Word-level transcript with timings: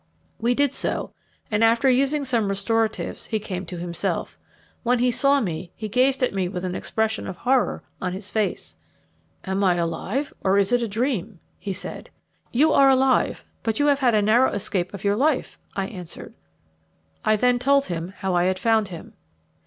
We 0.39 0.55
did 0.55 0.73
so, 0.73 1.11
and 1.51 1.63
after 1.63 1.87
using 1.87 2.25
some 2.25 2.47
restoratives, 2.47 3.27
he 3.27 3.37
came 3.37 3.67
to 3.67 3.77
himself. 3.77 4.39
When 4.81 4.97
he 4.97 5.11
saw 5.11 5.39
me 5.39 5.73
he 5.75 5.87
gazed 5.89 6.23
at 6.23 6.33
me 6.33 6.47
with 6.49 6.65
an 6.65 6.73
expression 6.73 7.27
of 7.27 7.37
horror 7.37 7.83
on 8.01 8.11
his 8.13 8.31
face. 8.31 8.77
"Am 9.45 9.63
I 9.63 9.75
alive, 9.75 10.33
or 10.43 10.57
is 10.57 10.71
it 10.73 10.81
a 10.81 10.87
dream?" 10.87 11.39
he 11.59 11.71
said. 11.71 12.09
"You 12.51 12.73
are 12.73 12.89
alive, 12.89 13.45
but 13.61 13.77
you 13.77 13.85
have 13.85 13.99
had 13.99 14.15
a 14.15 14.23
narrow 14.23 14.51
escape 14.51 14.91
of 14.95 15.03
your 15.03 15.15
life," 15.15 15.59
I 15.75 15.85
answered. 15.85 16.33
I 17.23 17.35
then 17.35 17.59
told 17.59 17.85
him 17.85 18.11
how 18.17 18.33
I 18.33 18.45
had 18.45 18.57
found 18.57 18.87
him. 18.87 19.13